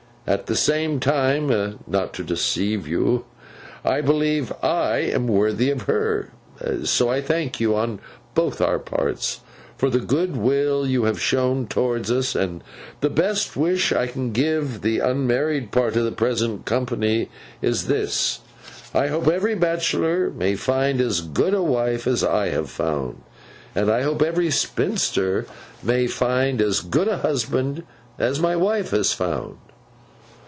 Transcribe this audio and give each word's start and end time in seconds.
At 0.27 0.45
the 0.45 0.55
same 0.55 0.99
time—not 0.99 2.13
to 2.13 2.23
deceive 2.23 2.87
you—I 2.87 4.01
believe 4.01 4.53
I 4.61 4.97
am 4.99 5.27
worthy 5.27 5.71
of 5.71 5.81
her. 5.83 6.29
So, 6.83 7.09
I 7.09 7.21
thank 7.21 7.59
you, 7.59 7.75
on 7.75 7.99
both 8.35 8.61
our 8.61 8.77
parts, 8.77 9.39
for 9.77 9.89
the 9.89 9.99
good 9.99 10.37
will 10.37 10.85
you 10.87 11.05
have 11.05 11.19
shown 11.19 11.65
towards 11.65 12.11
us; 12.11 12.35
and 12.35 12.63
the 13.01 13.09
best 13.09 13.57
wish 13.57 13.91
I 13.91 14.05
can 14.05 14.31
give 14.31 14.81
the 14.81 14.99
unmarried 14.99 15.71
part 15.71 15.95
of 15.95 16.05
the 16.05 16.11
present 16.11 16.65
company, 16.65 17.29
is 17.61 17.87
this: 17.87 18.39
I 18.93 19.07
hope 19.07 19.27
every 19.27 19.55
bachelor 19.55 20.29
may 20.29 20.55
find 20.55 21.01
as 21.01 21.21
good 21.21 21.55
a 21.55 21.63
wife 21.63 22.05
as 22.05 22.23
I 22.23 22.49
have 22.49 22.69
found. 22.69 23.23
And 23.73 23.89
I 23.89 24.03
hope 24.03 24.21
every 24.21 24.51
spinster 24.51 25.47
may 25.81 26.05
find 26.05 26.61
as 26.61 26.79
good 26.81 27.07
a 27.07 27.17
husband 27.17 27.83
as 28.19 28.39
my 28.39 28.55
wife 28.55 28.91
has 28.91 29.13
found. 29.13 29.57